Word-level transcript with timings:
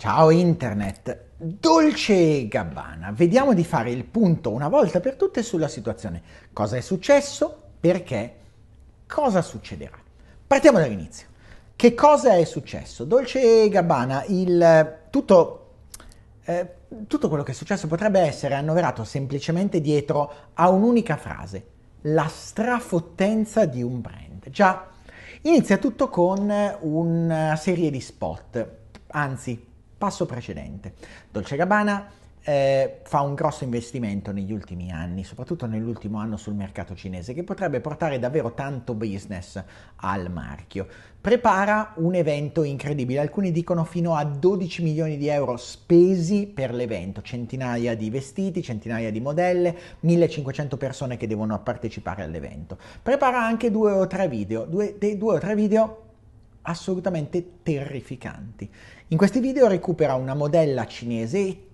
Ciao 0.00 0.30
Internet, 0.30 1.24
Dolce 1.36 2.48
Gabbana. 2.48 3.12
Vediamo 3.12 3.52
di 3.52 3.64
fare 3.64 3.90
il 3.90 4.04
punto 4.04 4.50
una 4.50 4.68
volta 4.68 4.98
per 4.98 5.14
tutte 5.14 5.42
sulla 5.42 5.68
situazione. 5.68 6.22
Cosa 6.54 6.78
è 6.78 6.80
successo? 6.80 7.54
Perché? 7.78 8.34
Cosa 9.06 9.42
succederà? 9.42 9.98
Partiamo 10.46 10.78
dall'inizio. 10.78 11.26
Che 11.76 11.92
cosa 11.92 12.32
è 12.32 12.44
successo? 12.44 13.04
Dolce 13.04 13.68
Gabbana, 13.68 14.24
il 14.28 15.00
tutto, 15.10 15.72
eh, 16.44 16.66
tutto 17.06 17.28
quello 17.28 17.42
che 17.42 17.52
è 17.52 17.54
successo 17.54 17.86
potrebbe 17.86 18.20
essere 18.20 18.54
annoverato 18.54 19.04
semplicemente 19.04 19.82
dietro 19.82 20.32
a 20.54 20.70
un'unica 20.70 21.18
frase, 21.18 21.66
la 22.04 22.26
strafottenza 22.26 23.66
di 23.66 23.82
un 23.82 24.00
brand. 24.00 24.48
Già, 24.48 24.86
inizia 25.42 25.76
tutto 25.76 26.08
con 26.08 26.50
una 26.80 27.54
serie 27.56 27.90
di 27.90 28.00
spot, 28.00 28.66
anzi 29.08 29.68
Passo 30.00 30.24
precedente. 30.24 30.94
Dolce 31.30 31.56
Gabbana 31.56 32.08
eh, 32.42 33.00
fa 33.02 33.20
un 33.20 33.34
grosso 33.34 33.64
investimento 33.64 34.32
negli 34.32 34.50
ultimi 34.50 34.90
anni, 34.90 35.24
soprattutto 35.24 35.66
nell'ultimo 35.66 36.16
anno 36.16 36.38
sul 36.38 36.54
mercato 36.54 36.94
cinese, 36.94 37.34
che 37.34 37.44
potrebbe 37.44 37.80
portare 37.80 38.18
davvero 38.18 38.54
tanto 38.54 38.94
business 38.94 39.62
al 39.96 40.30
marchio. 40.30 40.86
Prepara 41.20 41.92
un 41.96 42.14
evento 42.14 42.62
incredibile, 42.62 43.20
alcuni 43.20 43.52
dicono 43.52 43.84
fino 43.84 44.14
a 44.14 44.24
12 44.24 44.82
milioni 44.82 45.18
di 45.18 45.28
euro 45.28 45.58
spesi 45.58 46.46
per 46.46 46.72
l'evento, 46.72 47.20
centinaia 47.20 47.94
di 47.94 48.08
vestiti, 48.08 48.62
centinaia 48.62 49.10
di 49.10 49.20
modelle, 49.20 49.76
1500 50.00 50.78
persone 50.78 51.18
che 51.18 51.26
devono 51.26 51.62
partecipare 51.62 52.22
all'evento. 52.22 52.78
Prepara 53.02 53.44
anche 53.44 53.70
due 53.70 53.92
o 53.92 54.06
tre 54.06 54.28
video, 54.28 54.64
due, 54.64 54.96
dei 54.98 55.18
due 55.18 55.34
o 55.34 55.38
tre 55.38 55.54
video 55.54 56.08
assolutamente 56.62 57.62
terrificanti. 57.62 58.68
In 59.08 59.16
questi 59.16 59.40
video 59.40 59.66
recupera 59.66 60.14
una 60.14 60.34
modella 60.34 60.86
cinese 60.86 61.38
e 61.38 61.66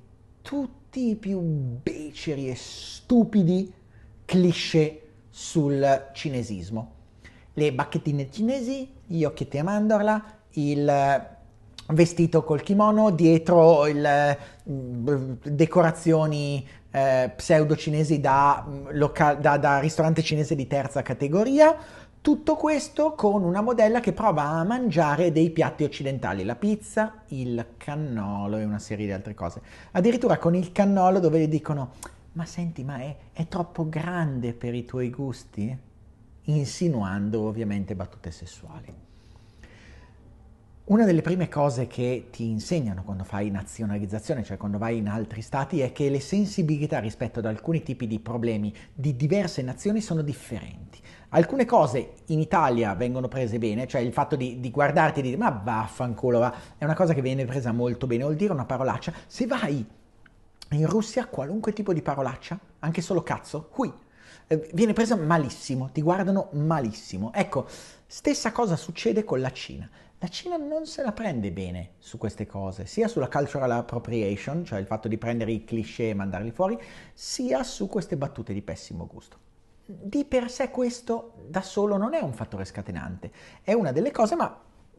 tutti 0.43 1.11
i 1.11 1.17
più 1.17 1.41
beceri 1.41 2.49
e 2.49 2.55
stupidi 2.55 3.73
cliché 4.25 5.03
sul 5.31 6.09
cinesismo. 6.13 6.93
Le 7.55 7.73
bacchettine 7.73 8.31
cinesi, 8.31 8.91
gli 9.07 9.25
occhietti 9.25 9.59
a 9.59 9.65
mandorla, 9.65 10.25
il 10.53 11.35
vestito 11.89 12.43
col 12.43 12.63
kimono, 12.63 13.11
dietro 13.11 13.87
il, 13.87 14.37
mm, 14.69 15.33
decorazioni 15.43 16.67
eh, 16.91 17.31
pseudo 17.37 17.77
cinesi 17.77 18.21
da, 18.21 18.67
loca- 18.91 19.35
da, 19.35 19.59
da 19.59 19.79
ristorante 19.79 20.23
cinese 20.23 20.55
di 20.55 20.67
terza 20.67 21.03
categoria, 21.03 21.77
tutto 22.27 22.57
questo 22.57 23.13
con 23.13 23.45
una 23.45 23.61
modella 23.61 24.01
che 24.01 24.13
prova 24.13 24.49
a 24.49 24.65
mangiare 24.65 25.31
dei 25.31 25.51
piatti 25.51 25.85
occidentali, 25.85 26.43
la 26.43 26.57
pizza, 26.57 27.23
il 27.29 27.75
cannolo 27.77 28.57
e 28.57 28.65
una 28.65 28.81
serie 28.81 29.07
di 29.07 29.13
altre 29.13 29.33
cose. 29.33 29.63
Addirittura 29.93 30.37
con 30.37 30.57
il 30.57 30.73
cannolo 30.73 31.21
dove 31.21 31.39
le 31.39 31.47
dicono, 31.47 31.93
ma 32.33 32.45
senti, 32.45 32.83
ma 32.83 32.99
è, 32.99 33.17
è 33.33 33.47
troppo 33.47 33.89
grande 33.89 34.55
per 34.55 34.75
i 34.75 34.85
tuoi 34.85 35.11
gusti? 35.11 35.79
Insinuando 36.47 37.43
ovviamente 37.43 37.95
battute 37.95 38.33
sessuali. 38.33 38.93
Una 40.89 41.05
delle 41.05 41.21
prime 41.21 41.49
cose 41.49 41.89
che 41.89 42.29
ti 42.31 42.45
insegnano 42.45 43.03
quando 43.03 43.25
fai 43.25 43.51
nazionalizzazione, 43.51 44.45
cioè 44.45 44.57
quando 44.57 44.79
vai 44.79 44.99
in 44.99 45.09
altri 45.09 45.43
stati, 45.43 45.81
è 45.81 45.91
che 45.91 46.09
le 46.09 46.21
sensibilità 46.21 47.01
rispetto 47.01 47.41
ad 47.41 47.47
alcuni 47.47 47.83
tipi 47.83 48.07
di 48.07 48.21
problemi 48.21 48.73
di 48.95 49.17
diverse 49.17 49.63
nazioni 49.63 50.01
sono 50.01 50.23
differenti. 50.23 51.01
Alcune 51.31 51.65
cose 51.65 52.13
in 52.27 52.39
Italia 52.39 52.95
vengono 52.95 53.27
prese 53.27 53.59
bene, 53.59 53.89
cioè 53.89 54.01
il 54.01 54.13
fatto 54.13 54.37
di, 54.37 54.61
di 54.61 54.71
guardarti 54.71 55.19
e 55.19 55.23
di 55.23 55.29
dire 55.31 55.41
ma 55.41 55.51
vaffanculo, 55.51 56.39
va, 56.39 56.55
è 56.79 56.85
una 56.85 56.95
cosa 56.95 57.15
che 57.15 57.21
viene 57.21 57.45
presa 57.47 57.73
molto 57.73 58.07
bene, 58.07 58.23
vuol 58.23 58.37
dire 58.37 58.53
una 58.53 58.65
parolaccia. 58.65 59.13
Se 59.27 59.45
vai 59.45 59.85
in 60.71 60.87
Russia, 60.87 61.27
qualunque 61.27 61.73
tipo 61.73 61.93
di 61.93 62.01
parolaccia, 62.01 62.57
anche 62.79 63.03
solo 63.03 63.25
cazzo, 63.25 63.71
hui, 63.75 63.93
eh, 64.47 64.71
viene 64.73 64.93
presa 64.93 65.17
malissimo, 65.17 65.91
ti 65.93 66.01
guardano 66.01 66.51
malissimo. 66.53 67.33
Ecco, 67.33 67.67
stessa 68.07 68.53
cosa 68.53 68.77
succede 68.77 69.25
con 69.25 69.41
la 69.41 69.51
Cina. 69.51 69.91
La 70.19 70.29
Cina 70.29 70.57
non 70.57 70.87
se 70.87 71.03
la 71.03 71.13
prende 71.13 71.53
bene 71.53 71.95
su 71.99 72.17
queste 72.17 72.47
cose, 72.47 72.87
sia 72.87 73.07
sulla 73.07 73.29
cultural 73.29 73.71
appropriation, 73.71 74.65
cioè 74.65 74.79
il 74.79 74.87
fatto 74.87 75.09
di 75.09 75.19
prendere 75.19 75.53
i 75.53 75.65
cliché 75.65 76.11
e 76.11 76.15
mandarli 76.15 76.51
fuori, 76.51 76.79
sia 77.13 77.63
su 77.63 77.87
queste 77.87 78.17
battute 78.17 78.53
di 78.53 78.63
pessimo 78.63 79.07
gusto 79.07 79.47
di 79.87 80.25
per 80.25 80.51
sé 80.51 80.71
questo 80.71 81.35
da 81.49 81.63
solo 81.63 81.97
non 81.97 82.13
è 82.13 82.21
un 82.21 82.33
fattore 82.33 82.65
scatenante, 82.65 83.31
è 83.63 83.73
una 83.73 83.93
delle 83.93 84.11
cose, 84.11 84.35
ma 84.35 84.55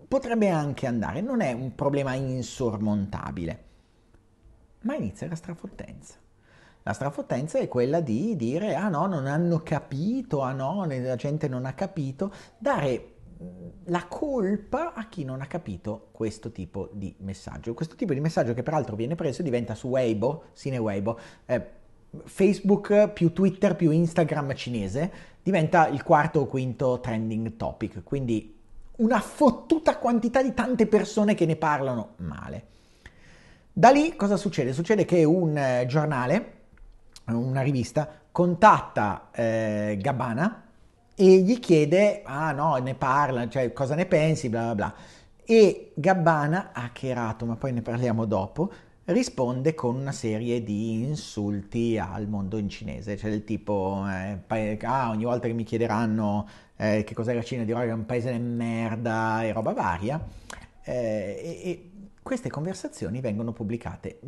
potrebbe 0.07 0.50
anche 0.50 0.88
andare, 0.88 1.19
non 1.19 1.41
è 1.41 1.51
un 1.51 1.75
problema 1.75 2.13
insormontabile. 2.13 3.66
Ma 4.81 4.95
inizia 4.95 5.28
la 5.28 5.35
strafottenza. 5.35 6.16
La 6.84 6.94
strafottenza 6.94 7.59
è 7.59 7.67
quella 7.67 7.99
di 7.99 8.38
dire 8.38 8.75
ah 8.75 8.88
no, 8.88 9.07
non 9.07 9.28
hanno 9.28 9.61
capito, 9.61 10.41
ah 10.41 10.53
no, 10.53 10.85
la 10.85 11.16
gente 11.17 11.49
non 11.49 11.66
ha 11.66 11.73
capito, 11.73 12.31
dare 12.57 13.16
la 13.86 14.06
colpa 14.08 14.94
a 14.94 15.08
chi 15.08 15.24
non 15.24 15.42
ha 15.42 15.48
capito 15.48 16.09
questo 16.12 16.52
tipo 16.52 16.90
di 16.94 17.14
messaggio. 17.20 17.74
Questo 17.74 17.96
tipo 17.96 18.14
di 18.14 18.20
messaggio 18.20 18.53
che 18.53 18.64
peraltro 18.64 18.96
viene 18.96 19.16
preso 19.16 19.42
diventa 19.42 19.75
su 19.75 19.88
Weibo, 19.88 20.46
Sine 20.53 20.78
Weibo, 20.78 21.20
eh, 21.46 21.76
Facebook 22.24 23.09
più 23.09 23.34
Twitter 23.34 23.76
più 23.76 23.92
Instagram 23.92 24.56
cinese 24.56 25.12
diventa 25.44 25.88
il 25.88 26.03
quarto 26.03 26.42
o 26.42 26.46
quinto 26.46 27.00
trending 27.00 27.56
topic, 27.56 28.03
quindi 28.03 28.56
una 28.97 29.20
fottuta 29.20 29.97
quantità 29.97 30.42
di 30.42 30.53
tante 30.53 30.88
persone 30.88 31.36
che 31.36 31.46
ne 31.46 31.56
parlano 31.56 32.14
male. 32.18 32.66
Da 33.72 33.90
lì 33.90 34.16
cosa 34.16 34.38
succede? 34.38 34.74
Succede 34.74 35.06
che 35.06 35.24
un 35.24 35.56
eh, 35.56 35.86
giornale, 35.88 36.53
una 37.26 37.62
rivista, 37.62 38.09
contatta 38.31 39.30
eh, 39.31 39.97
Gabbana 40.00 40.66
e 41.19 41.39
gli 41.39 41.59
chiede, 41.59 42.22
ah 42.23 42.51
no, 42.51 42.75
ne 42.75 42.94
parla, 42.94 43.50
cioè 43.50 43.73
cosa 43.73 43.95
ne 43.95 44.05
pensi, 44.05 44.50
bla 44.50 44.66
bla 44.66 44.75
bla. 44.75 44.95
E 45.44 45.94
Gabbana, 45.95 46.69
hackerato, 46.73 47.44
ma 47.47 47.55
poi 47.55 47.73
ne 47.73 47.81
parliamo 47.81 48.25
dopo, 48.25 48.72
risponde 49.05 49.73
con 49.73 49.96
una 49.96 50.11
serie 50.11 50.61
di 50.61 51.02
insulti 51.02 51.97
al 51.97 52.28
mondo 52.28 52.58
in 52.58 52.69
cinese, 52.69 53.17
cioè 53.17 53.31
del 53.31 53.43
tipo, 53.46 54.05
eh, 54.08 54.78
ah, 54.84 55.09
ogni 55.09 55.23
volta 55.23 55.47
che 55.47 55.53
mi 55.53 55.64
chiederanno 55.64 56.47
eh, 56.75 57.03
che 57.03 57.16
cos'è 57.16 57.34
la 57.34 57.41
Cina 57.41 57.63
dirò 57.63 57.79
che 57.79 57.87
è 57.87 57.93
un 57.93 58.05
paese 58.05 58.31
di 58.31 58.37
merda 58.37 59.43
e 59.43 59.52
roba 59.53 59.73
varia, 59.73 60.23
eh, 60.84 60.93
e, 61.63 61.70
e, 61.72 61.91
queste 62.22 62.52
conversazioni 62.52 63.22
vengono 63.22 63.53
pubblicate. 63.53 64.20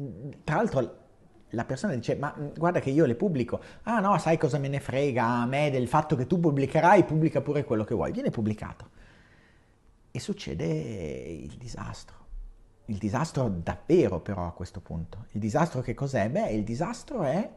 Tra 0.43 0.55
l'altro 0.55 1.08
la 1.51 1.65
persona 1.65 1.93
dice, 1.93 2.15
ma 2.15 2.33
guarda 2.55 2.79
che 2.79 2.89
io 2.89 3.05
le 3.05 3.15
pubblico, 3.15 3.61
ah 3.83 3.99
no, 3.99 4.17
sai 4.17 4.37
cosa 4.37 4.57
me 4.57 4.67
ne 4.67 4.79
frega 4.79 5.25
a 5.25 5.45
me 5.45 5.69
del 5.69 5.87
fatto 5.87 6.15
che 6.15 6.27
tu 6.27 6.39
pubblicherai, 6.39 7.03
pubblica 7.03 7.41
pure 7.41 7.63
quello 7.63 7.83
che 7.83 7.95
vuoi, 7.95 8.11
viene 8.11 8.29
pubblicato. 8.29 8.89
E 10.11 10.19
succede 10.19 10.65
il 10.65 11.55
disastro 11.57 12.17
il 12.89 12.97
disastro 12.97 13.47
davvero 13.49 14.19
però 14.19 14.45
a 14.45 14.51
questo 14.51 14.81
punto. 14.81 15.25
Il 15.31 15.39
disastro 15.39 15.81
che 15.81 15.93
cos'è? 15.93 16.29
Beh, 16.29 16.49
il 16.49 16.63
disastro 16.63 17.23
è 17.23 17.49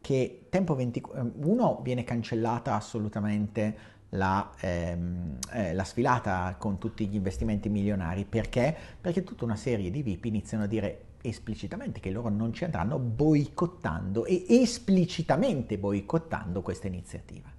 che 0.00 0.46
Tempo 0.50 0.74
24, 0.74 1.32
uno 1.40 1.80
viene 1.82 2.04
cancellata 2.04 2.74
assolutamente 2.74 3.92
la, 4.10 4.52
ehm, 4.60 5.38
eh, 5.52 5.72
la, 5.72 5.84
sfilata 5.84 6.54
con 6.58 6.78
tutti 6.78 7.06
gli 7.06 7.14
investimenti 7.14 7.70
milionari. 7.70 8.24
Perché? 8.26 8.76
Perché 9.00 9.24
tutta 9.24 9.44
una 9.44 9.56
serie 9.56 9.90
di 9.90 10.02
VIP 10.02 10.26
iniziano 10.26 10.64
a 10.64 10.66
dire 10.66 11.04
esplicitamente 11.24 12.00
che 12.00 12.10
loro 12.10 12.28
non 12.28 12.52
ci 12.52 12.64
andranno 12.64 12.98
boicottando 12.98 14.26
e 14.26 14.44
esplicitamente 14.46 15.78
boicottando 15.78 16.60
questa 16.60 16.86
iniziativa. 16.86 17.50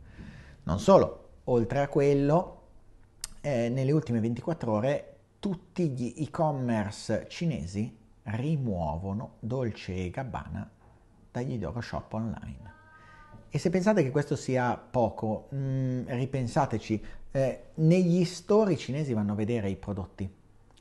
Non 0.64 0.80
solo, 0.80 1.30
oltre 1.46 1.82
a 1.82 1.88
quello, 1.88 2.62
eh, 3.42 3.70
nelle 3.70 3.92
ultime 3.92 4.20
24 4.20 4.72
ore 4.72 5.16
tutti 5.40 5.90
gli 5.90 6.14
e-commerce 6.18 7.26
cinesi 7.28 7.96
rimuovono 8.24 9.36
Dolce 9.40 9.96
e 9.96 10.10
Gabbana 10.10 10.70
dagli 11.32 11.60
loro 11.60 11.82
shop 11.82 12.14
online. 12.14 12.74
E 13.50 13.58
se 13.58 13.70
pensate 13.70 14.04
che 14.04 14.12
questo 14.12 14.36
sia 14.36 14.76
poco, 14.78 15.48
mh, 15.50 15.58
mm, 15.58 16.02
ripensateci, 16.08 17.06
eh, 17.32 17.64
negli 17.76 18.26
store 18.26 18.76
cinesi 18.76 19.14
vanno 19.14 19.34
a 19.34 19.36
vedere 19.36 19.70
i 19.70 19.76
prodotti, 19.76 20.30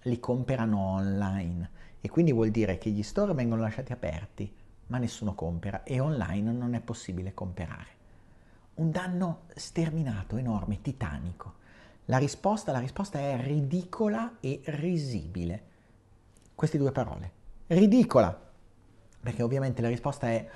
li 0.02 0.20
comprano 0.20 0.80
online 0.80 1.70
e 2.04 2.10
quindi 2.10 2.32
vuol 2.32 2.50
dire 2.50 2.76
che 2.76 2.90
gli 2.90 3.02
store 3.02 3.32
vengono 3.32 3.62
lasciati 3.62 3.90
aperti, 3.90 4.54
ma 4.88 4.98
nessuno 4.98 5.34
compra 5.34 5.84
e 5.84 6.00
online 6.00 6.52
non 6.52 6.74
è 6.74 6.80
possibile 6.80 7.32
comprare. 7.32 7.86
Un 8.74 8.90
danno 8.90 9.44
sterminato, 9.54 10.36
enorme, 10.36 10.82
titanico. 10.82 11.54
La 12.04 12.18
risposta, 12.18 12.72
la 12.72 12.78
risposta 12.78 13.18
è 13.18 13.40
ridicola 13.40 14.36
e 14.40 14.60
risibile. 14.64 15.62
Queste 16.54 16.76
due 16.76 16.92
parole. 16.92 17.30
Ridicola, 17.68 18.38
perché 19.22 19.42
ovviamente 19.42 19.80
la 19.80 19.88
risposta 19.88 20.28
è 20.28 20.46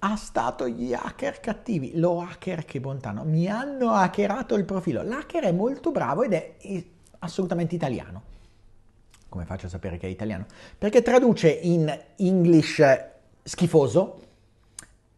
ha 0.00 0.16
stato 0.16 0.66
gli 0.66 0.92
hacker 0.92 1.38
cattivi, 1.38 1.96
lo 1.96 2.22
hacker 2.22 2.64
che 2.64 2.80
bontà, 2.80 3.12
no? 3.12 3.22
mi 3.22 3.46
hanno 3.46 3.92
hackerato 3.92 4.56
il 4.56 4.64
profilo. 4.64 5.04
L'hacker 5.04 5.44
è 5.44 5.52
molto 5.52 5.92
bravo 5.92 6.24
ed 6.24 6.32
è 6.32 6.56
assolutamente 7.20 7.76
italiano. 7.76 8.38
Come 9.30 9.44
faccio 9.44 9.66
a 9.66 9.68
sapere 9.68 9.96
che 9.96 10.08
è 10.08 10.10
italiano? 10.10 10.44
Perché 10.76 11.02
traduce 11.02 11.48
in 11.48 11.88
English 12.16 12.82
schifoso 13.44 14.22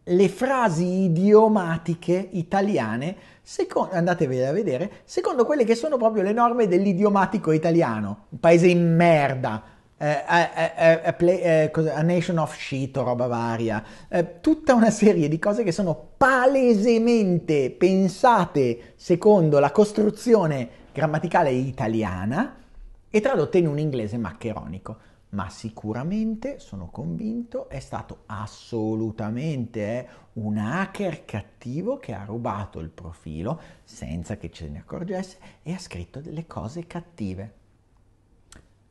le 0.05 0.29
frasi 0.29 1.05
idiomatiche 1.05 2.29
italiane, 2.33 3.17
secondo, 3.41 3.95
andatevi 3.95 4.43
a 4.43 4.53
vedere, 4.53 4.91
secondo 5.05 5.47
quelle 5.47 5.65
che 5.65 5.75
sono 5.75 5.97
proprio 5.97 6.23
le 6.23 6.33
norme 6.33 6.69
dell'idiomatico 6.69 7.53
italiano. 7.53 8.27
Un 8.29 8.39
paese 8.39 8.67
in 8.67 8.95
merda, 8.95 9.63
eh, 9.97 10.23
a, 10.27 11.01
a, 11.05 11.13
play, 11.15 11.39
eh, 11.41 11.71
a, 11.95 12.03
Nation 12.03 12.37
of 12.37 12.55
Shit 12.55 12.95
o 12.99 13.05
roba 13.05 13.27
varia, 13.27 13.83
eh, 14.11 14.41
tutta 14.43 14.75
una 14.75 14.91
serie 14.91 15.27
di 15.27 15.39
cose 15.39 15.63
che 15.63 15.73
sono 15.73 16.11
palesemente 16.19 17.71
pensate 17.71 18.93
secondo 18.97 19.59
la 19.59 19.71
costruzione 19.71 20.69
grammaticale 20.93 21.51
italiana 21.51 22.57
e 23.15 23.21
tradotte 23.21 23.59
in 23.59 23.69
un 23.69 23.79
inglese 23.79 24.17
maccheronico. 24.17 25.11
Ma 25.31 25.49
sicuramente, 25.51 26.59
sono 26.59 26.89
convinto, 26.91 27.69
è 27.69 27.79
stato 27.79 28.25
assolutamente 28.27 29.81
eh, 29.81 30.09
un 30.35 30.57
hacker 30.57 31.25
cattivo 31.27 31.99
che 31.99 32.15
ha 32.15 32.25
rubato 32.25 32.81
il 32.81 32.89
profilo 32.89 33.61
senza 33.85 34.37
che 34.37 34.51
ce 34.51 34.69
ne 34.69 34.79
accorgesse 34.79 35.39
e 35.63 35.73
ha 35.75 35.79
scritto 35.79 36.21
delle 36.21 36.47
cose 36.47 36.87
cattive 36.87 37.61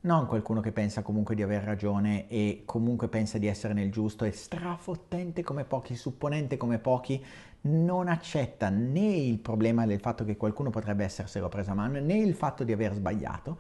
non 0.01 0.25
qualcuno 0.25 0.61
che 0.61 0.71
pensa 0.71 1.03
comunque 1.03 1.35
di 1.35 1.43
aver 1.43 1.63
ragione 1.63 2.27
e 2.27 2.63
comunque 2.65 3.07
pensa 3.07 3.37
di 3.37 3.47
essere 3.47 3.73
nel 3.73 3.91
giusto, 3.91 4.25
è 4.25 4.31
strafottente 4.31 5.43
come 5.43 5.63
pochi, 5.63 5.95
supponente 5.95 6.57
come 6.57 6.79
pochi, 6.79 7.23
non 7.61 8.07
accetta 8.07 8.69
né 8.69 9.15
il 9.15 9.37
problema 9.37 9.85
del 9.85 9.99
fatto 9.99 10.25
che 10.25 10.37
qualcuno 10.37 10.71
potrebbe 10.71 11.03
esserselo 11.03 11.49
preso 11.49 11.71
a 11.71 11.75
mano, 11.75 11.99
né 11.99 12.17
il 12.17 12.33
fatto 12.33 12.63
di 12.63 12.71
aver 12.71 12.93
sbagliato, 12.93 13.59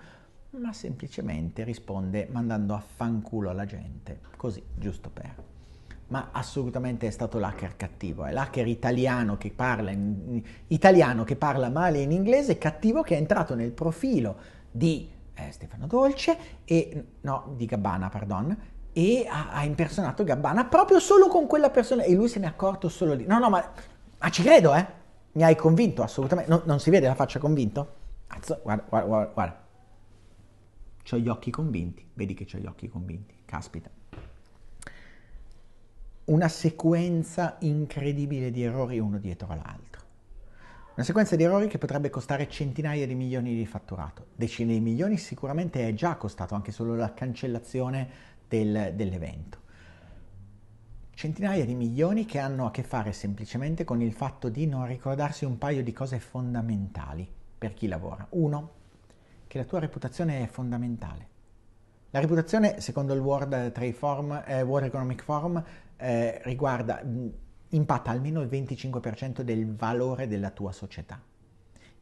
ma 0.59 0.73
semplicemente 0.73 1.63
risponde 1.63 2.27
mandando 2.29 2.73
a 2.73 2.79
fanculo 2.79 3.51
la 3.53 3.65
gente, 3.65 4.19
così, 4.35 4.61
giusto 4.75 5.09
per. 5.09 5.49
Ma 6.07 6.29
assolutamente 6.33 7.07
è 7.07 7.09
stato 7.09 7.39
l'hacker 7.39 7.77
cattivo, 7.77 8.25
è 8.25 8.33
l'hacker 8.33 8.67
italiano 8.67 9.37
che 9.37 9.49
parla, 9.49 9.91
in, 9.91 10.41
italiano 10.67 11.23
che 11.23 11.37
parla 11.37 11.69
male 11.69 11.99
in 11.99 12.11
inglese, 12.11 12.57
cattivo 12.57 13.01
che 13.01 13.15
è 13.15 13.17
entrato 13.17 13.55
nel 13.55 13.71
profilo 13.71 14.35
di 14.69 15.09
eh, 15.33 15.51
Stefano 15.51 15.87
Dolce, 15.87 16.37
e, 16.65 17.05
no, 17.21 17.53
di 17.55 17.65
Gabbana, 17.65 18.09
pardon, 18.09 18.57
e 18.91 19.25
ha, 19.29 19.51
ha, 19.51 19.63
impersonato 19.63 20.25
Gabbana 20.25 20.65
proprio 20.65 20.99
solo 20.99 21.27
con 21.27 21.47
quella 21.47 21.69
persona 21.69 22.03
e 22.03 22.13
lui 22.13 22.27
se 22.27 22.39
ne 22.39 22.47
è 22.47 22.49
accorto 22.49 22.89
solo 22.89 23.13
lì. 23.13 23.25
No, 23.25 23.39
no, 23.39 23.49
ma, 23.49 23.71
ma 24.19 24.29
ci 24.29 24.43
credo, 24.43 24.75
eh? 24.75 24.85
Mi 25.33 25.43
hai 25.43 25.55
convinto, 25.55 26.03
assolutamente. 26.03 26.51
No, 26.51 26.61
non 26.65 26.81
si 26.81 26.89
vede 26.89 27.07
la 27.07 27.15
faccia 27.15 27.39
convinto? 27.39 27.99
Azzo, 28.27 28.59
guarda, 28.63 28.83
guarda, 28.89 29.31
guarda. 29.33 29.69
Ho 31.09 31.17
gli 31.17 31.27
occhi 31.27 31.51
convinti, 31.51 32.05
vedi 32.13 32.33
che 32.33 32.47
ho 32.53 32.59
gli 32.59 32.65
occhi 32.65 32.87
convinti, 32.87 33.35
caspita. 33.45 33.89
Una 36.25 36.47
sequenza 36.47 37.57
incredibile 37.61 38.51
di 38.51 38.63
errori 38.63 38.99
uno 38.99 39.17
dietro 39.17 39.49
l'altro. 39.49 40.01
Una 40.93 41.05
sequenza 41.05 41.35
di 41.35 41.43
errori 41.43 41.67
che 41.67 41.77
potrebbe 41.77 42.09
costare 42.09 42.47
centinaia 42.47 43.07
di 43.07 43.15
milioni 43.15 43.55
di 43.55 43.65
fatturato. 43.65 44.27
Decine 44.35 44.73
di 44.73 44.79
milioni 44.79 45.17
sicuramente 45.17 45.87
è 45.87 45.93
già 45.93 46.15
costato 46.15 46.53
anche 46.53 46.71
solo 46.71 46.95
la 46.95 47.13
cancellazione 47.13 48.09
del, 48.47 48.93
dell'evento. 48.95 49.59
Centinaia 51.13 51.65
di 51.65 51.75
milioni 51.75 52.25
che 52.25 52.39
hanno 52.39 52.65
a 52.65 52.71
che 52.71 52.83
fare 52.83 53.13
semplicemente 53.13 53.83
con 53.83 54.01
il 54.01 54.13
fatto 54.13 54.49
di 54.49 54.67
non 54.67 54.85
ricordarsi 54.87 55.45
un 55.45 55.57
paio 55.57 55.83
di 55.83 55.91
cose 55.91 56.19
fondamentali 56.19 57.27
per 57.57 57.73
chi 57.73 57.87
lavora. 57.87 58.25
Uno, 58.31 58.79
che 59.51 59.57
la 59.57 59.65
tua 59.65 59.79
reputazione 59.79 60.43
è 60.43 60.47
fondamentale. 60.47 61.27
La 62.11 62.21
reputazione, 62.21 62.79
secondo 62.79 63.13
il 63.13 63.19
World, 63.19 63.91
Forum, 63.91 64.43
eh, 64.45 64.61
World 64.61 64.87
Economic 64.87 65.23
Forum, 65.23 65.61
eh, 65.97 66.39
riguarda 66.43 67.03
impatta 67.67 68.11
almeno 68.11 68.39
il 68.39 68.47
25% 68.47 69.41
del 69.41 69.75
valore 69.75 70.29
della 70.29 70.51
tua 70.51 70.71
società. 70.71 71.21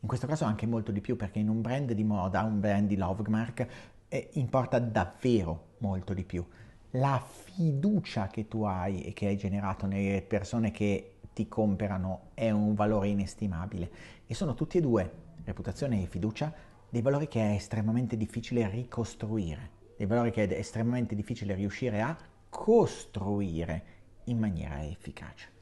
In 0.02 0.08
questo 0.08 0.28
caso 0.28 0.46
anche 0.46 0.68
molto 0.68 0.92
di 0.92 1.02
più 1.02 1.16
perché 1.16 1.40
in 1.40 1.50
un 1.50 1.62
brand 1.62 1.92
di 1.94 2.04
moda, 2.04 2.44
un 2.44 2.60
brand 2.60 2.88
di 2.88 2.96
Lovemark, 2.96 3.68
eh, 4.10 4.30
importa 4.34 4.78
davvero 4.78 5.70
molto 5.80 6.14
di 6.14 6.26
più. 6.26 6.46
La 6.92 7.20
fiducia 7.20 8.28
che 8.28 8.48
tu 8.48 8.62
hai 8.62 9.02
e 9.02 9.14
che 9.14 9.26
hai 9.26 9.38
generato 9.38 9.88
nelle 9.88 10.22
persone 10.22 10.70
che 10.70 11.16
ti 11.34 11.48
comprano 11.48 12.28
è 12.36 12.52
un 12.52 12.76
valore 12.76 13.08
inestimabile 13.08 13.90
e 14.28 14.36
sono 14.36 14.54
tutti 14.54 14.78
e 14.78 14.82
due, 14.82 15.12
reputazione 15.46 16.04
e 16.04 16.06
fiducia, 16.06 16.68
dei 16.90 17.02
valori 17.02 17.28
che 17.28 17.42
è 17.42 17.54
estremamente 17.54 18.18
difficile 18.18 18.68
ricostruire, 18.70 19.70
dei 19.98 20.08
valori 20.08 20.32
che 20.32 20.48
è 20.48 20.54
estremamente 20.54 21.16
difficile 21.16 21.54
riuscire 21.54 22.02
a 22.02 22.18
costruire 22.50 23.84
in 24.26 24.40
maniera 24.40 24.84
efficace. 24.84 25.58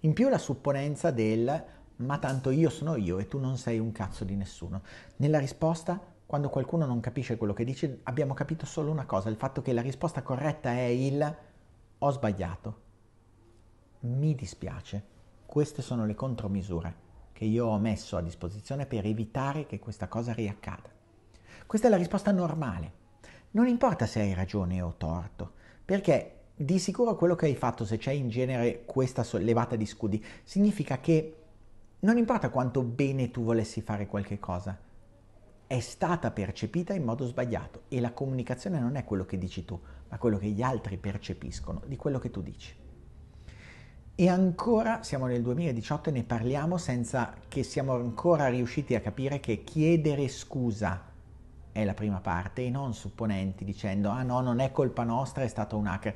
In 0.00 0.12
più 0.12 0.28
la 0.28 0.38
supponenza 0.38 1.10
del 1.10 1.64
ma 1.96 2.18
tanto 2.18 2.50
io 2.50 2.70
sono 2.70 2.96
io 2.96 3.18
e 3.18 3.26
tu 3.26 3.38
non 3.38 3.58
sei 3.58 3.78
un 3.78 3.92
cazzo 3.92 4.24
di 4.24 4.34
nessuno. 4.34 4.82
Nella 5.16 5.38
risposta, 5.38 6.00
quando 6.24 6.48
qualcuno 6.48 6.86
non 6.86 7.00
capisce 7.00 7.36
quello 7.36 7.52
che 7.52 7.64
dice, 7.64 8.00
abbiamo 8.04 8.32
capito 8.32 8.64
solo 8.64 8.90
una 8.90 9.04
cosa, 9.04 9.28
il 9.28 9.36
fatto 9.36 9.60
che 9.60 9.72
la 9.72 9.82
risposta 9.82 10.22
corretta 10.22 10.70
è 10.70 10.84
il 10.84 11.36
ho 11.98 12.10
sbagliato. 12.10 12.80
Mi 14.00 14.34
dispiace. 14.34 15.18
Queste 15.44 15.82
sono 15.82 16.06
le 16.06 16.14
contromisure 16.14 17.08
che 17.40 17.46
io 17.46 17.64
ho 17.64 17.78
messo 17.78 18.18
a 18.18 18.20
disposizione 18.20 18.84
per 18.84 19.06
evitare 19.06 19.64
che 19.64 19.78
questa 19.78 20.08
cosa 20.08 20.34
riaccada. 20.34 20.90
Questa 21.66 21.86
è 21.86 21.90
la 21.90 21.96
risposta 21.96 22.32
normale. 22.32 22.92
Non 23.52 23.66
importa 23.66 24.04
se 24.04 24.20
hai 24.20 24.34
ragione 24.34 24.82
o 24.82 24.92
torto, 24.98 25.52
perché 25.82 26.34
di 26.54 26.78
sicuro 26.78 27.16
quello 27.16 27.36
che 27.36 27.46
hai 27.46 27.56
fatto, 27.56 27.86
se 27.86 27.96
c'è 27.96 28.12
in 28.12 28.28
genere 28.28 28.84
questa 28.84 29.24
levata 29.38 29.74
di 29.74 29.86
scudi, 29.86 30.22
significa 30.44 31.00
che 31.00 31.36
non 32.00 32.18
importa 32.18 32.50
quanto 32.50 32.82
bene 32.82 33.30
tu 33.30 33.42
volessi 33.42 33.80
fare 33.80 34.06
qualche 34.06 34.38
cosa, 34.38 34.78
è 35.66 35.80
stata 35.80 36.30
percepita 36.32 36.92
in 36.92 37.04
modo 37.04 37.24
sbagliato 37.24 37.84
e 37.88 38.00
la 38.00 38.12
comunicazione 38.12 38.78
non 38.78 38.96
è 38.96 39.04
quello 39.04 39.24
che 39.24 39.38
dici 39.38 39.64
tu, 39.64 39.80
ma 40.10 40.18
quello 40.18 40.36
che 40.36 40.48
gli 40.48 40.60
altri 40.60 40.98
percepiscono 40.98 41.80
di 41.86 41.96
quello 41.96 42.18
che 42.18 42.30
tu 42.30 42.42
dici. 42.42 42.76
E 44.20 44.28
ancora 44.28 45.02
siamo 45.02 45.24
nel 45.24 45.40
2018 45.40 46.10
e 46.10 46.12
ne 46.12 46.24
parliamo 46.24 46.76
senza 46.76 47.32
che 47.48 47.62
siamo 47.62 47.94
ancora 47.94 48.48
riusciti 48.48 48.94
a 48.94 49.00
capire 49.00 49.40
che 49.40 49.64
chiedere 49.64 50.28
scusa 50.28 51.08
è 51.72 51.82
la 51.86 51.94
prima 51.94 52.20
parte 52.20 52.66
e 52.66 52.68
non 52.68 52.92
supponenti 52.92 53.64
dicendo 53.64 54.10
ah 54.10 54.22
no 54.22 54.40
non 54.42 54.58
è 54.58 54.72
colpa 54.72 55.04
nostra 55.04 55.42
è 55.42 55.48
stato 55.48 55.78
un 55.78 55.86
hacker 55.86 56.14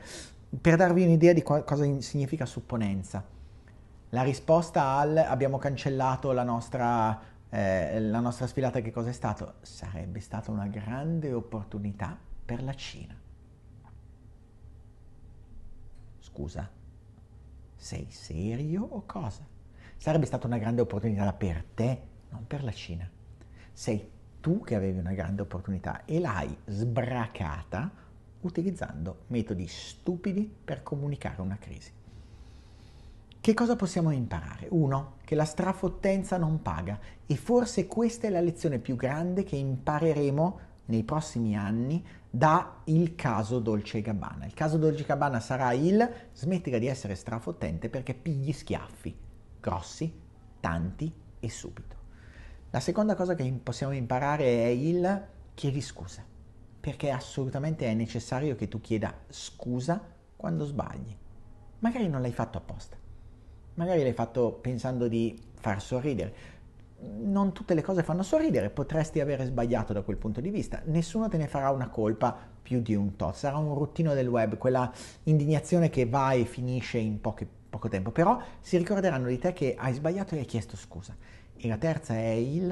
per 0.61 0.77
darvi 0.77 1.03
un'idea 1.03 1.33
di 1.33 1.43
cosa 1.43 2.01
significa 2.01 2.45
supponenza, 2.45 3.25
la 4.11 4.23
risposta 4.23 4.83
al 4.83 5.17
abbiamo 5.17 5.57
cancellato 5.57 6.33
la 6.33 6.43
nostra, 6.43 7.19
eh, 7.49 8.01
la 8.01 8.21
nostra 8.21 8.47
sfilata 8.47 8.81
che 8.81 8.93
cosa 8.93 9.09
è 9.09 9.13
stato? 9.13 9.55
Sarebbe 9.63 10.21
stata 10.21 10.51
una 10.51 10.67
grande 10.67 11.33
opportunità 11.33 12.15
per 12.45 12.63
la 12.63 12.75
Cina. 12.75 13.19
Scusa, 16.19 16.69
sei 17.85 18.07
serio 18.09 18.83
o 18.83 19.03
cosa? 19.05 19.47
sarebbe 19.99 20.25
stata 20.25 20.47
una 20.47 20.57
grande 20.59 20.81
opportunità 20.81 21.31
per 21.35 21.65
te, 21.75 22.01
non 22.31 22.47
per 22.47 22.65
la 22.65 22.73
Cina. 22.73 23.09
Sei 23.73 24.11
tu 24.41 24.63
che 24.63 24.75
avevi 24.75 24.99
una 24.99 25.13
grande 25.13 25.43
opportunità 25.43 26.05
e 26.07 26.19
l'hai 26.19 26.55
sbracata 26.67 27.91
utilizzando 28.41 29.25
metodi 29.29 29.67
stupidi 29.67 30.51
per 30.65 30.83
comunicare 30.83 31.41
una 31.41 31.59
crisi. 31.59 31.91
Che 33.41 33.55
cosa 33.55 33.77
possiamo 33.77 34.11
imparare? 34.11 34.67
Uno, 34.71 35.17
che 35.25 35.35
la 35.35 35.45
strafottenza 35.45 36.39
non 36.39 36.63
paga 36.63 36.99
e 37.27 37.37
forse 37.37 37.87
questa 37.87 38.27
è 38.27 38.31
la 38.31 38.41
lezione 38.41 38.79
più 38.79 38.97
grande 38.97 39.45
che 39.45 39.57
impareremo 39.57 40.59
nei 40.87 41.03
prossimi 41.03 41.57
anni 41.57 42.05
da 42.29 42.81
il 42.85 43.15
caso 43.15 43.61
Dolce 43.61 44.01
Gabbana. 44.03 44.45
Il 44.45 44.55
caso 44.55 44.77
Dolce 44.77 45.05
Gabbana 45.05 45.41
sarà 45.41 45.73
il 45.73 46.09
smettila 46.33 46.79
di 46.79 46.87
essere 46.87 47.15
strafottente 47.15 47.89
perché 47.89 48.15
pigli 48.15 48.53
schiaffi, 48.53 49.17
grossi, 49.61 50.13
tanti 50.61 51.13
e 51.41 51.51
subito. 51.51 51.97
La 52.71 52.81
seconda 52.81 53.15
cosa 53.15 53.35
che 53.35 53.61
possiamo 53.63 53.93
imparare 53.93 54.45
è 54.45 54.67
il 54.67 55.27
chiedi 55.55 55.81
scusa, 55.81 56.25
perché 56.81 57.11
assolutamente 57.11 57.87
è 57.87 57.95
necessario 57.95 58.57
che 58.57 58.67
tu 58.67 58.81
chieda 58.81 59.15
scusa 59.29 60.03
quando 60.37 60.65
sbagli. 60.65 61.17
Magari 61.79 62.09
non 62.09 62.21
l'hai 62.21 62.33
fatto 62.33 62.59
apposta, 62.59 62.97
magari 63.75 64.03
l'hai 64.03 64.13
fatto 64.13 64.53
pensando 64.53 65.07
di 65.07 65.41
far 65.55 65.81
sorridere, 65.81 66.35
non 67.01 67.53
tutte 67.53 67.75
le 67.75 67.83
cose 67.83 68.03
fanno 68.03 68.23
sorridere, 68.23 68.71
potresti 68.71 69.21
avere 69.21 69.45
sbagliato 69.45 69.93
da 69.93 70.03
quel 70.03 70.17
punto 70.17 70.41
di 70.41 70.51
vista, 70.51 70.81
nessuno 70.87 71.29
te 71.29 71.37
ne 71.37 71.49
farà 71.49 71.71
una 71.71 71.89
colpa 71.89 72.37
più 72.63 72.81
di 72.81 72.95
un 72.95 73.17
tot, 73.17 73.35
sarà 73.35 73.57
un 73.57 73.75
routine 73.75 74.15
del 74.15 74.29
web, 74.29 74.57
quella 74.57 74.91
indignazione 75.25 75.91
che 75.91 76.07
va 76.07 76.33
e 76.33 76.45
finisce 76.45 76.99
in 76.99 77.21
poche, 77.21 77.47
poco 77.69 77.89
tempo, 77.89 78.11
però 78.11 78.41
si 78.61 78.77
ricorderanno 78.79 79.29
di 79.29 79.39
te 79.39 79.53
che 79.53 79.75
hai 79.77 79.93
sbagliato 79.93 80.35
e 80.35 80.39
hai 80.39 80.45
chiesto 80.45 80.77
scusa. 80.77 81.17
E 81.57 81.69
la 81.69 81.77
terza 81.77 82.15
è 82.15 82.31
il, 82.31 82.69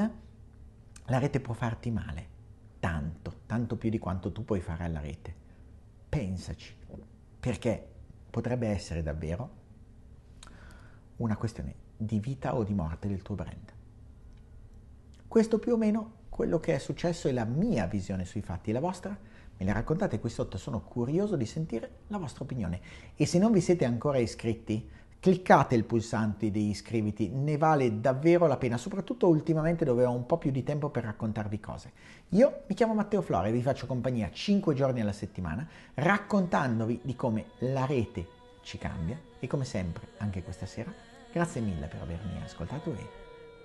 la 1.06 1.18
rete 1.18 1.40
può 1.40 1.54
farti 1.54 1.90
male, 1.90 2.26
tanto, 2.78 3.40
tanto 3.46 3.76
più 3.76 3.90
di 3.90 3.98
quanto 3.98 4.32
tu 4.32 4.44
puoi 4.44 4.60
fare 4.60 4.84
alla 4.84 5.00
rete. 5.00 5.34
Pensaci, 6.08 6.74
perché 7.38 7.86
potrebbe 8.30 8.68
essere 8.68 9.02
davvero 9.02 9.60
una 11.16 11.36
questione 11.36 11.74
di 11.96 12.18
vita 12.18 12.54
o 12.54 12.64
di 12.64 12.74
morte 12.74 13.08
del 13.08 13.22
tuo 13.22 13.34
brand. 13.34 13.72
Questo 15.32 15.58
più 15.58 15.72
o 15.72 15.76
meno 15.78 16.26
quello 16.28 16.60
che 16.60 16.74
è 16.74 16.78
successo 16.78 17.26
è 17.26 17.32
la 17.32 17.46
mia 17.46 17.86
visione 17.86 18.26
sui 18.26 18.42
fatti, 18.42 18.70
la 18.70 18.80
vostra? 18.80 19.16
Me 19.56 19.64
la 19.64 19.72
raccontate 19.72 20.20
qui 20.20 20.28
sotto, 20.28 20.58
sono 20.58 20.82
curioso 20.82 21.36
di 21.36 21.46
sentire 21.46 22.00
la 22.08 22.18
vostra 22.18 22.44
opinione. 22.44 22.80
E 23.16 23.24
se 23.24 23.38
non 23.38 23.50
vi 23.50 23.62
siete 23.62 23.86
ancora 23.86 24.18
iscritti, 24.18 24.86
cliccate 25.18 25.74
il 25.74 25.84
pulsante 25.84 26.50
di 26.50 26.68
iscriviti, 26.68 27.30
ne 27.30 27.56
vale 27.56 27.98
davvero 27.98 28.46
la 28.46 28.58
pena, 28.58 28.76
soprattutto 28.76 29.26
ultimamente 29.26 29.86
dove 29.86 30.04
ho 30.04 30.12
un 30.12 30.26
po' 30.26 30.36
più 30.36 30.50
di 30.50 30.62
tempo 30.62 30.90
per 30.90 31.04
raccontarvi 31.04 31.60
cose. 31.60 31.92
Io 32.28 32.64
mi 32.66 32.74
chiamo 32.74 32.92
Matteo 32.92 33.22
Flore 33.22 33.48
e 33.48 33.52
vi 33.52 33.62
faccio 33.62 33.86
compagnia 33.86 34.30
5 34.30 34.74
giorni 34.74 35.00
alla 35.00 35.12
settimana 35.12 35.66
raccontandovi 35.94 37.00
di 37.04 37.16
come 37.16 37.52
la 37.60 37.86
rete 37.86 38.26
ci 38.60 38.76
cambia 38.76 39.18
e 39.40 39.46
come 39.46 39.64
sempre, 39.64 40.08
anche 40.18 40.42
questa 40.42 40.66
sera, 40.66 40.92
grazie 41.32 41.62
mille 41.62 41.86
per 41.86 42.02
avermi 42.02 42.38
ascoltato 42.44 42.92
e, 42.92 43.08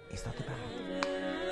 e 0.10 0.16
state 0.16 0.44
parlando. 0.44 1.47